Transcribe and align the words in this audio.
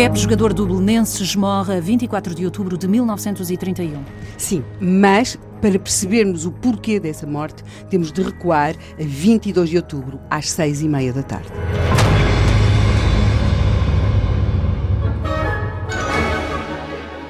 Pepe, 0.00 0.18
jogador 0.18 0.54
do 0.54 0.64
Belenenses, 0.64 1.36
morre 1.36 1.76
a 1.76 1.80
24 1.80 2.34
de 2.34 2.46
outubro 2.46 2.78
de 2.78 2.88
1931. 2.88 4.02
Sim, 4.38 4.64
mas 4.80 5.38
para 5.60 5.78
percebermos 5.78 6.46
o 6.46 6.52
porquê 6.52 6.98
dessa 6.98 7.26
morte, 7.26 7.62
temos 7.90 8.10
de 8.10 8.22
recuar 8.22 8.74
a 8.98 9.04
22 9.04 9.68
de 9.68 9.76
outubro, 9.76 10.18
às 10.30 10.50
seis 10.50 10.80
e 10.80 10.88
meia 10.88 11.12
da 11.12 11.22
tarde. 11.22 11.50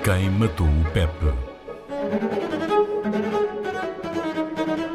Quem 0.04 0.30
matou 0.30 0.68
o 0.68 0.84
Pepe? 0.92 2.49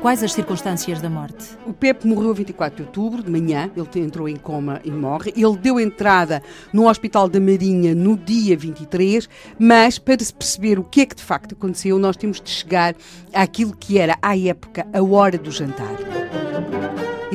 Quais 0.06 0.22
as 0.22 0.34
circunstâncias 0.34 1.02
da 1.02 1.10
morte? 1.10 1.58
O 1.66 1.74
Pepe 1.74 2.06
morreu 2.06 2.30
a 2.30 2.34
24 2.36 2.76
de 2.76 2.84
outubro, 2.84 3.24
de 3.24 3.32
manhã, 3.32 3.72
ele 3.76 4.06
entrou 4.06 4.30
em 4.30 4.36
coma 4.36 4.80
e 4.86 4.92
morre. 4.92 5.34
Ele 5.36 5.58
deu 5.58 5.80
entrada 5.80 6.44
no 6.72 6.88
Hospital 6.88 7.28
da 7.28 7.40
Marinha 7.40 7.96
no 7.96 8.16
dia 8.16 8.56
23, 8.56 9.28
mas 9.58 9.98
para 9.98 10.24
se 10.24 10.32
perceber 10.32 10.78
o 10.78 10.84
que 10.84 11.02
é 11.02 11.06
que 11.08 11.16
de 11.16 11.24
facto 11.24 11.56
aconteceu, 11.56 11.98
nós 11.98 12.16
temos 12.16 12.40
de 12.40 12.52
chegar 12.52 12.94
àquilo 13.34 13.76
que 13.76 13.98
era, 13.98 14.16
à 14.22 14.38
época, 14.38 14.86
a 14.94 15.02
hora 15.02 15.40
do 15.40 15.50
jantar 15.50 15.96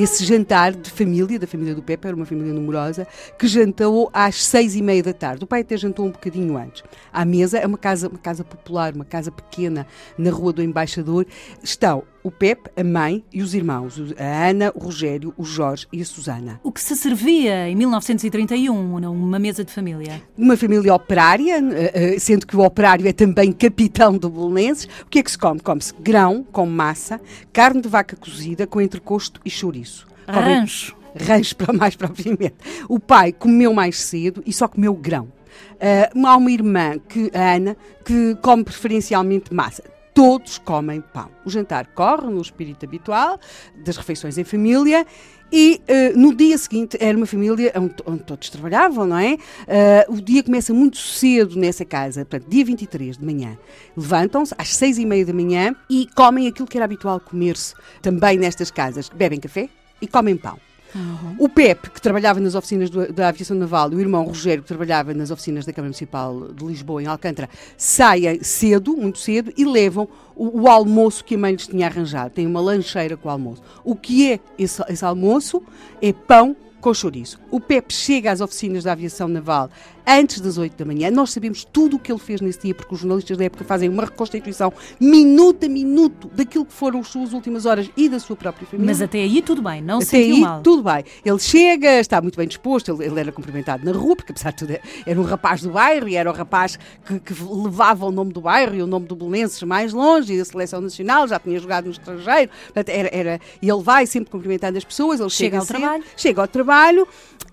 esse 0.03 0.25
jantar 0.25 0.73
de 0.73 0.91
família, 0.91 1.39
da 1.39 1.47
família 1.47 1.75
do 1.75 1.83
Pepe, 1.83 2.07
era 2.07 2.17
uma 2.17 2.25
família 2.25 2.53
numerosa, 2.53 3.07
que 3.39 3.47
jantou 3.47 4.09
às 4.13 4.43
seis 4.43 4.75
e 4.75 4.83
meia 4.83 5.03
da 5.03 5.13
tarde. 5.13 5.45
O 5.45 5.47
pai 5.47 5.61
até 5.61 5.77
jantou 5.77 6.07
um 6.07 6.11
bocadinho 6.11 6.57
antes. 6.57 6.83
À 7.13 7.25
mesa, 7.25 7.59
é 7.59 7.67
uma 7.67 7.79
casa, 7.79 8.09
uma 8.09 8.19
casa 8.19 8.45
popular, 8.45 8.95
uma 8.95 9.05
casa 9.05 9.31
pequena, 9.31 9.87
na 10.17 10.31
Rua 10.31 10.53
do 10.53 10.63
Embaixador, 10.63 11.27
estão 11.63 12.05
o 12.23 12.31
Pepe, 12.31 12.71
a 12.77 12.85
mãe 12.85 13.25
e 13.33 13.43
os 13.43 13.55
irmãos, 13.55 13.99
a 14.19 14.49
Ana, 14.49 14.73
o 14.75 14.85
Rogério, 14.85 15.33
o 15.37 15.45
Jorge 15.45 15.87
e 15.93 16.03
a 16.03 16.05
Susana. 16.05 16.61
O 16.63 16.71
que 16.71 16.81
se 16.81 16.95
servia 16.97 17.69
em 17.69 17.75
1931 17.75 19.01
numa 19.01 19.39
mesa 19.39 19.65
de 19.65 19.73
família? 19.73 20.23
Uma 20.37 20.57
família 20.57 20.95
operária, 20.95 21.59
eh, 21.59 22.15
eh, 22.15 22.19
sendo 22.19 22.47
que 22.47 22.57
o 22.57 22.61
operário 22.61 23.07
é 23.09 23.13
também 23.13 23.53
capitão 23.53 24.17
do 24.17 24.29
Bolonenses. 24.29 24.87
O 25.03 25.07
que 25.07 25.19
é 25.19 25.23
que 25.23 25.31
se 25.31 25.39
come? 25.39 25.61
Come-se 25.61 25.95
grão 26.01 26.45
com 26.51 26.67
massa, 26.67 27.21
carne 27.53 27.81
de 27.81 27.89
vaca 27.89 28.17
cozida 28.17 28.67
com 28.67 28.81
entrecosto 28.81 29.41
e 29.45 29.51
chouriço. 29.51 30.07
Rancho. 30.29 30.95
Rancho, 31.15 31.57
para 31.57 31.73
mais 31.73 31.97
propriamente. 31.97 32.57
O 32.89 33.01
pai 33.01 33.33
comeu 33.33 33.73
mais 33.73 33.99
cedo 33.99 34.43
e 34.47 34.53
só 34.53 34.69
comeu 34.69 34.95
grão. 34.95 35.33
Uh, 35.75 36.27
há 36.27 36.37
uma 36.37 36.51
irmã, 36.51 36.99
que, 37.09 37.31
a 37.35 37.55
Ana, 37.57 37.77
que 38.05 38.37
come 38.43 38.63
preferencialmente 38.63 39.53
massa 39.53 39.83
todos 40.15 40.59
comem 40.59 41.01
pão. 41.01 41.31
O 41.45 41.51
jantar 41.51 41.87
corre 41.89 42.27
no 42.29 42.41
espírito 42.41 42.85
habitual 42.85 43.39
das 43.77 43.97
refeições 43.97 44.39
em 44.39 44.45
família 44.45 45.07
e 45.53 45.81
uh, 45.89 46.19
no 46.19 46.35
dia 46.35 46.57
seguinte 46.57 46.97
era 47.01 47.17
uma 47.17 47.27
família 47.27 47.73
onde, 47.77 47.95
onde 48.07 48.23
todos 48.23 48.49
trabalhavam, 48.51 49.07
não 49.07 49.19
é? 49.19 49.35
Uh, 49.35 50.15
o 50.15 50.21
dia 50.21 50.43
começa 50.43 50.73
muito 50.73 50.97
cedo 50.97 51.59
nessa 51.59 51.85
casa, 51.85 52.25
portanto, 52.25 52.49
dia 52.49 52.65
23 52.65 53.19
de 53.19 53.25
manhã. 53.25 53.59
Levantam-se 53.97 54.55
às 54.57 54.75
seis 54.77 54.99
e 54.99 55.05
meia 55.05 55.25
da 55.25 55.33
manhã 55.33 55.75
e 55.89 56.07
comem 56.15 56.47
aquilo 56.47 56.69
que 56.69 56.79
era 56.79 56.85
habitual 56.85 57.19
comer-se 57.19 57.75
também 58.01 58.39
nestas 58.39 58.71
casas. 58.71 59.09
Bebem 59.09 59.41
café 59.41 59.69
e 60.01 60.07
comem 60.07 60.37
pão. 60.37 60.70
Uhum. 60.95 61.37
O 61.39 61.49
Pepe, 61.49 61.91
que 61.91 62.01
trabalhava 62.01 62.41
nas 62.41 62.55
oficinas 62.55 62.91
do, 62.91 63.13
da 63.13 63.29
Aviação 63.29 63.57
Naval, 63.57 63.93
e 63.93 63.97
o 63.97 64.01
irmão 64.01 64.25
Rogério, 64.25 64.63
que 64.63 64.69
trabalhava 64.69 65.15
nas 65.15 65.31
oficinas 65.31 65.65
da 65.65 65.73
Câmara 65.73 65.89
Municipal 65.89 66.49
de 66.53 66.65
Lisboa, 66.65 67.03
em 67.03 67.07
Alcântara, 67.07 67.49
saem 67.77 68.43
cedo, 68.43 68.97
muito 68.97 69.19
cedo, 69.19 69.53
e 69.57 69.65
levam 69.65 70.09
o, 70.35 70.63
o, 70.63 70.69
almoço 70.69 71.25
que 71.25 71.35
a 71.35 71.39
mãe 71.39 71.53
lhes 71.53 71.67
tinha 71.67 71.87
arranjado. 71.87 72.31
Tem 72.31 72.47
uma 72.47 72.61
lancheira 72.61 73.17
com 73.17 73.29
o 73.29 73.33
almoço. 73.33 73.63
O 73.85 73.95
que 73.95 74.33
é 74.33 74.41
esse, 74.59 74.83
esse 74.89 75.05
almoço? 75.05 75.63
É 76.01 76.13
pão 76.13 76.57
com 76.81 76.95
chouriço. 76.95 77.39
O 77.51 77.61
Pepe 77.61 77.93
chega 77.93 78.33
às 78.33 78.41
oficinas 78.41 78.85
da 78.85 78.93
Aviação 78.93 79.29
Naval 79.29 79.71
antes 80.07 80.41
das 80.41 80.59
8 80.59 80.77
da 80.77 80.85
manhã. 80.85 81.11
Nós 81.11 81.31
sabemos 81.31 81.65
tudo 81.65 81.97
o 81.97 81.99
que 81.99 82.11
ele 82.11 82.19
fez 82.19 82.41
nesse 82.41 82.61
dia, 82.61 82.75
porque 82.75 82.95
os 82.95 83.01
jornalistas 83.01 83.37
da 83.37 83.45
época 83.45 83.65
fazem 83.65 83.89
uma 83.89 84.05
reconstituição 84.05 84.73
minuto 84.99 85.67
a 85.67 85.69
minuto 85.69 86.29
daquilo 86.35 86.65
que 86.65 86.73
foram 86.73 87.01
as 87.01 87.09
suas 87.09 87.33
últimas 87.33 87.67
horas 87.67 87.89
e 87.97 88.09
da 88.09 88.19
sua 88.19 88.35
própria 88.35 88.67
família. 88.67 88.87
Mas 88.87 89.03
até 89.03 89.19
aí 89.19 89.43
tudo 89.43 89.63
bem, 89.63 89.81
não 89.83 89.97
até 89.97 90.05
se 90.07 90.11
sentiu 90.11 90.35
aí, 90.37 90.41
mal. 90.41 90.63
tudo 90.63 90.83
bem. 90.83 91.05
Ele 91.25 91.39
chega, 91.39 92.01
está 92.01 92.21
muito 92.21 92.37
bem 92.37 92.49
disposto, 92.49 92.91
ele, 92.91 93.05
ele, 93.05 93.21
era 93.21 93.33
cumprimentado 93.33 93.85
na 93.85 93.93
rua, 93.93 94.17
porque 94.17 94.33
apesar 94.33 94.51
de 94.51 94.57
tudo 94.57 94.79
era 95.07 95.21
um 95.21 95.25
rapaz 95.25 95.63
do 95.63 95.71
bairro 95.71 96.09
e 96.09 96.17
era 96.17 96.31
o 96.31 96.35
rapaz 96.35 96.79
que, 97.07 97.21
que 97.21 97.35
levava 97.45 98.07
o 98.07 98.11
nome 98.11 98.33
do 98.33 98.41
bairro 98.41 98.75
e 98.75 98.83
o 98.83 98.87
nome 98.87 99.07
do 99.07 99.15
Belenenses 99.15 99.63
mais 99.63 99.93
longe 99.93 100.33
e 100.33 100.39
da 100.39 100.45
seleção 100.45 100.81
nacional, 100.81 101.29
já 101.29 101.39
tinha 101.39 101.59
jogado 101.59 101.85
no 101.85 101.91
estrangeiro, 101.91 102.51
portanto, 102.65 102.89
era, 102.89 103.11
era, 103.13 103.41
e 103.61 103.69
ele 103.69 103.83
vai 103.83 104.07
sempre 104.07 104.31
cumprimentando 104.31 104.79
as 104.79 104.85
pessoas, 104.85 105.21
ele 105.21 105.31
chega, 105.31 105.51
chega 105.51 105.59
ao 105.59 105.67
cedo, 105.67 105.79
trabalho. 105.79 106.05
Chega 106.17 106.41
ao 106.41 106.49
trabalho 106.49 106.70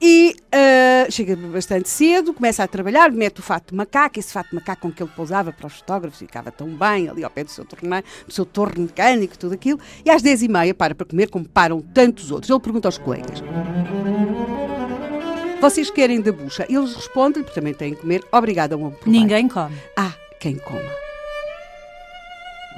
e 0.02 0.36
uh, 0.54 1.12
chega 1.12 1.36
bastante 1.36 1.90
cedo, 1.90 2.34
começa 2.34 2.64
a 2.64 2.68
trabalhar, 2.68 3.12
mete 3.12 3.40
o 3.40 3.44
fato 3.44 3.72
de 3.72 3.76
macaco, 3.76 4.20
esse 4.20 4.32
fato 4.32 4.50
de 4.50 4.56
macaco 4.56 4.82
com 4.82 4.92
que 4.92 5.02
ele 5.02 5.12
pousava 5.16 5.52
para 5.52 5.66
os 5.66 5.74
fotógrafos, 5.74 6.20
ficava 6.20 6.52
tão 6.52 6.68
bem 6.68 7.10
ali 7.10 7.24
ao 7.24 7.30
pé 7.30 7.44
do 7.44 7.50
seu 7.50 7.66
torneio, 7.66 8.04
do 8.28 8.34
seu 8.34 8.46
torno 8.46 8.84
mecânico, 8.84 9.38
tudo 9.38 9.54
aquilo, 9.54 9.80
e 10.06 10.10
às 10.12 10.22
10h30 10.22 10.74
para 10.74 10.94
para 10.94 11.06
comer, 11.06 11.30
como 11.30 11.48
param 11.48 11.82
tantos 11.82 12.32
outros. 12.32 12.50
Ele 12.50 12.60
pergunta 12.60 12.88
aos 12.88 12.98
colegas. 12.98 13.42
Vocês 15.60 15.90
querem 15.90 16.22
da 16.22 16.32
bucha? 16.32 16.66
Eles 16.70 16.94
respondem, 16.96 17.42
porque 17.42 17.60
também 17.60 17.74
têm 17.74 17.96
que 17.96 18.02
comer, 18.02 18.24
obrigada, 18.32 18.78
um 18.78 18.94
Ninguém 19.06 19.48
come. 19.48 19.76
Ah, 19.96 20.14
quem 20.40 20.58
coma. 20.58 21.07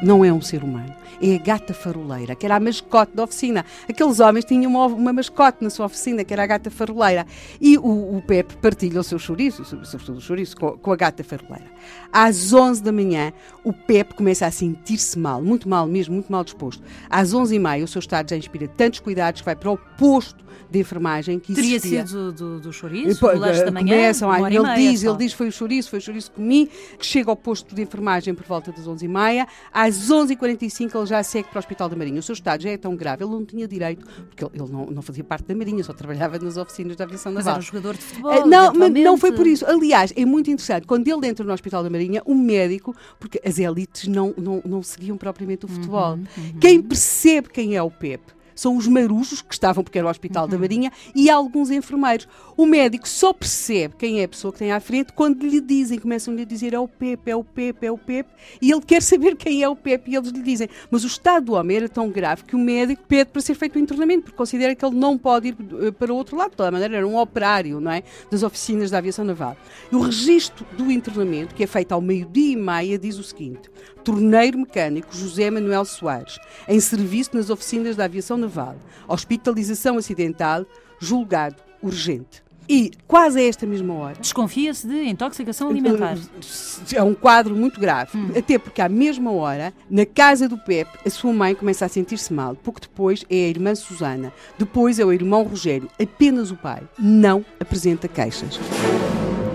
Não 0.02 0.24
é 0.24 0.32
um 0.32 0.42
ser 0.42 0.64
humano 0.64 1.00
é 1.22 1.36
a 1.36 1.38
gata 1.38 1.74
faroleira, 1.74 2.36
que 2.36 2.46
era 2.46 2.56
a 2.56 2.60
mascote 2.60 3.16
da 3.16 3.24
oficina. 3.24 3.66
Aqueles 3.88 4.20
homens 4.20 4.46
tinham 4.46 4.72
uma, 4.72 4.86
uma 4.86 5.14
mascote 5.14 5.58
na 5.62 5.70
sua 5.70 5.86
oficina, 5.86 6.24
que 6.24 6.34
era 6.34 6.44
a 6.44 6.48
gata 6.48 6.72
faroleira. 6.72 7.26
E 7.60 7.78
o, 7.78 8.18
o 8.18 8.22
Pepe 8.26 8.56
partilha 8.58 9.00
o 9.00 9.04
seu 9.04 9.20
chouriço, 9.20 9.64
sobretudo 9.66 10.18
o 10.18 10.22
chouriço, 10.22 10.56
com, 10.56 10.78
com 10.78 10.92
a 10.92 10.96
gata 10.96 11.24
faroleira. 11.24 11.66
Às 12.12 12.54
11 12.54 12.82
da 12.82 12.92
manhã, 12.92 13.34
o 13.64 13.74
Pepe 13.74 14.16
começa 14.16 14.46
a 14.46 14.52
sentir-se 14.52 15.18
mal, 15.20 15.42
muito 15.42 15.68
mal 15.68 15.86
mesmo, 15.86 16.14
muito 16.14 16.31
mal 16.31 16.44
disposto. 16.44 16.84
Às 17.10 17.34
11h30, 17.34 17.84
o 17.84 17.88
seu 17.88 18.00
estado 18.00 18.30
já 18.30 18.38
inspira 18.38 18.68
tantos 18.68 19.00
cuidados 19.00 19.42
que 19.42 19.46
vai 19.46 19.56
para 19.56 19.72
o 19.72 19.78
posto 19.98 20.50
de 20.70 20.80
enfermagem 20.80 21.40
que 21.40 21.54
Teria 21.54 21.78
existia. 21.78 22.06
sido 22.06 22.31
do, 22.31 22.60
do 22.60 22.74
chouriço, 22.74 23.20
do 23.20 23.40
lanche 23.40 23.64
da 23.64 23.72
manhã, 23.72 23.96
Começam, 23.96 24.48
ele 24.48 24.56
e 24.56 24.60
meia 24.62 24.76
diz, 24.76 25.02
só. 25.02 25.10
ele 25.10 25.18
diz 25.18 25.34
foi 25.34 25.48
o 25.48 25.52
chouriço, 25.52 25.90
foi 25.90 26.00
o 26.00 26.02
chouriço 26.02 26.30
que 26.30 26.36
comi, 26.36 26.70
que 26.98 27.06
chega 27.06 27.30
ao 27.31 27.36
posto 27.36 27.74
de 27.74 27.81
enfermagem 27.81 28.34
por 28.36 28.46
volta 28.46 28.72
das 28.72 28.86
11h30. 28.86 29.48
Às 29.74 29.89
11h45 29.98 30.96
ele 30.96 31.06
já 31.06 31.24
segue 31.24 31.48
para 31.50 31.58
o 31.58 31.60
Hospital 31.60 31.90
da 31.90 31.96
Marinha. 31.96 32.20
O 32.20 32.24
seu 32.24 32.34
estado 32.34 32.62
já 32.64 32.70
é 32.70 32.78
tão 32.78 32.96
grave, 32.96 33.24
ele 33.24 33.32
não 33.32 33.46
tinha 33.46 33.68
direito, 33.68 34.06
porque 34.30 34.44
ele, 34.44 34.52
ele 34.64 34.72
não, 34.72 34.86
não 34.88 35.02
fazia 35.02 35.24
parte 35.24 35.46
da 35.48 35.56
Marinha, 35.56 35.84
só 35.84 35.94
trabalhava 35.94 36.38
nas 36.40 36.58
oficinas 36.58 36.96
da 36.96 37.04
aviação 37.06 37.32
Mas 37.32 37.46
naval. 37.46 37.60
era 37.60 37.64
um 37.64 37.66
jogador 37.66 37.96
de 37.96 38.02
futebol, 38.02 38.32
Eh, 38.34 38.46
Não, 38.46 38.74
mas 38.74 38.92
não 38.92 39.18
foi 39.18 39.32
por 39.32 39.48
isso. 39.48 39.66
Aliás, 39.66 40.14
é 40.16 40.26
muito 40.26 40.50
interessante. 40.52 40.86
Quando 40.86 41.08
ele 41.08 41.28
entra 41.28 41.46
no 41.46 41.54
Hospital 41.54 41.84
da 41.84 41.90
Marinha, 41.90 42.22
o 42.26 42.36
médico, 42.36 42.96
porque 43.20 43.42
as 43.46 43.58
elites 43.60 44.08
não, 44.08 44.34
não, 44.38 44.62
não 44.66 44.84
seguiam 44.84 45.18
propriamente 45.18 45.66
o 45.66 45.68
futebol. 45.68 46.14
Uhum, 46.14 46.26
Quem 46.60 46.82
percebe 46.82 47.50
quem 47.50 47.76
é 47.76 47.82
o 47.84 47.90
Pepe? 47.92 48.39
São 48.59 48.75
os 48.75 48.88
marujos 48.88 49.42
que 49.42 49.53
estavam, 49.53 49.84
porque 49.84 49.97
era 49.97 50.06
o 50.06 50.09
Hospital 50.09 50.44
Uhum. 50.44 50.50
da 50.50 50.58
Marinha, 50.58 50.92
e 51.16 51.30
alguns 51.30 51.72
enfermeiros. 51.72 52.28
O 52.58 52.66
médico 52.66 53.08
só 53.08 53.31
percebe 53.31 53.96
quem 53.97 54.20
é 54.20 54.25
a 54.25 54.28
pessoa 54.28 54.52
que 54.52 54.59
tem 54.59 54.74
à 54.74 54.81
frente 54.81 55.14
quando 55.14 55.47
lhe 55.47 55.62
dizem, 55.62 55.97
começam-lhe 55.97 56.42
a 56.42 56.46
dizer 56.46 56.74
é 56.74 56.80
o 56.80 56.88
Pepe, 56.88 57.31
é 57.31 57.36
o 57.36 57.44
Pepe, 57.44 57.86
é 57.86 57.92
o 57.92 57.98
Pepe, 57.98 58.30
e 58.62 58.69
ele 58.69 58.81
quer 58.81 59.02
saber 59.02 59.38
quem 59.38 59.64
é 59.64 59.69
o 59.69 59.78
Pepe, 59.78 60.12
e 60.12 60.16
eles 60.18 60.30
lhe 60.30 60.42
dizem. 60.42 60.68
Mas 60.92 61.06
o 61.06 61.08
estado 61.08 61.46
do 61.46 61.53
homem 61.53 61.78
era 61.78 61.88
tão 61.88 62.09
grave 62.09 62.44
que 62.44 62.56
o 62.56 62.59
médico 62.59 63.03
pede 63.08 63.31
para 63.31 63.42
ser 63.42 63.56
feito 63.56 63.78
o 63.78 63.80
internamento, 63.80 64.24
porque 64.24 64.36
considera 64.36 64.75
que 64.75 64.86
ele 64.86 64.96
não 64.96 65.18
pode 65.18 65.48
ir 65.48 65.56
eh, 65.81 65.92
para 65.92 66.12
o 66.12 66.18
outro 66.18 66.36
lado. 66.36 66.52
De 66.52 66.58
toda 66.58 66.69
maneira, 66.69 66.98
era 66.98 67.08
um 67.08 67.18
operário 67.18 67.80
não 67.80 67.92
é? 67.92 68.03
das 68.30 68.44
oficinas 68.44 68.92
da 68.92 68.98
aviação 68.98 69.24
naval. 69.24 69.56
O 69.90 70.00
registro 70.00 70.66
do 70.78 70.92
internamento, 70.92 71.56
que 71.56 71.64
é 71.64 71.68
feito 71.68 71.94
ao 71.94 72.02
meio-dia 72.02 72.53
e 72.53 72.56
meia, 72.58 72.98
diz 73.00 73.18
o 73.18 73.24
seguinte: 73.24 73.69
torneiro 74.03 74.58
mecânico 74.58 75.16
José 75.16 75.50
Manuel 75.50 75.86
Soares, 75.86 76.40
em 76.68 76.80
serviço 76.80 77.31
nas 77.36 77.50
oficinas 77.50 77.96
da 77.96 78.06
aviação 78.06 78.36
naval, 78.36 78.49
hospitalização 79.07 79.98
acidental, 79.98 80.66
julgado 81.00 81.56
urgente. 81.81 82.44
E 82.72 82.92
quase 83.07 83.40
a 83.40 83.44
esta 83.48 83.66
mesma 83.66 83.96
hora, 83.96 84.16
Desconfia-se 84.22 84.86
de 84.88 85.04
intoxicação 85.06 85.69
alimentar. 85.72 86.16
é 86.94 87.01
um 87.01 87.16
quadro 87.16 87.56
muito 87.56 87.80
grave. 87.80 88.12
Até 88.38 88.60
porque, 88.60 88.80
à 88.80 88.88
mesma 88.88 89.31
hora, 89.31 89.74
na 89.90 90.06
casa 90.06 90.48
do 90.48 90.56
Pepe, 90.56 91.00
a 91.04 91.10
sua 91.10 91.34
mãe 91.34 91.56
começa 91.56 91.84
a 91.86 91.90
sentir-se 91.90 92.31
mal. 92.31 92.56
Pouco 92.56 92.80
depois 92.80 93.25
é 93.28 93.34
a 93.46 93.48
irmã 93.48 93.74
Susana. 93.74 94.31
Depois 94.56 95.00
é 95.00 95.06
o 95.06 95.12
irmão 95.12 95.42
Rogério. 95.42 95.90
Apenas 96.00 96.51
o 96.51 96.56
pai 96.56 96.84
não 97.00 97.44
apresenta 97.60 98.07
queixas. 98.07 98.60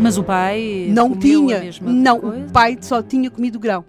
Mas 0.01 0.19
o 0.19 0.25
pai 0.25 0.89
Não 0.91 1.17
tinha. 1.17 1.63
Não, 1.83 2.19
coisa? 2.19 2.47
o 2.47 2.51
pai 2.51 2.79
só 2.81 3.01
tinha 3.01 3.31
comido 3.31 3.61
grão. 3.61 3.85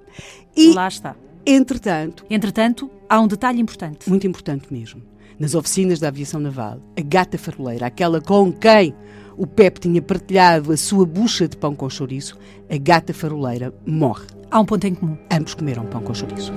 E, 0.55 0.71
Lá 0.71 0.87
está. 0.87 1.15
Entretanto, 1.45 2.25
Entretanto, 2.29 2.89
há 3.09 3.19
um 3.19 3.27
detalhe 3.27 3.61
importante. 3.61 4.09
muito 4.09 4.25
importante 4.27 4.71
mesmo, 4.71 5.01
nas 5.39 5.55
oficinas 5.55 5.99
da 5.99 6.07
aviação 6.07 6.39
naval, 6.39 6.79
a 6.97 7.01
gata 7.01 7.37
faroleira, 7.37 7.85
aquela 7.85 8.21
com 8.21 8.51
quem 8.51 8.93
o 9.37 9.45
Pepe 9.45 9.81
tinha 9.81 10.01
partilhado 10.01 10.71
a 10.71 10.77
sua 10.77 11.05
bucha 11.05 11.47
de 11.47 11.57
pão 11.57 11.75
com 11.75 11.89
chouriço, 11.89 12.37
a 12.69 12.77
gata 12.77 13.13
faroleira 13.13 13.73
morre. 13.85 14.25
Há 14.49 14.59
um 14.59 14.65
ponto 14.65 14.85
em 14.85 14.95
comum. 14.95 15.17
Ambos 15.31 15.53
comeram 15.53 15.85
pão 15.85 16.01
com 16.01 16.13
chouriço. 16.13 16.53